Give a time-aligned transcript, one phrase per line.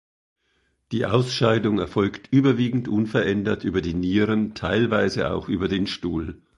[0.91, 6.41] Die Ausscheidung erfolgt überwiegend unverändert über die Nieren, teilweise auch über den Stuhl.